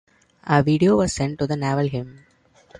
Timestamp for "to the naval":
1.37-1.87